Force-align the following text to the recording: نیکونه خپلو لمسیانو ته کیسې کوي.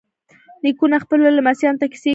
نیکونه 0.63 0.97
خپلو 1.03 1.23
لمسیانو 1.37 1.79
ته 1.81 1.87
کیسې 1.91 2.03
کوي. 2.09 2.09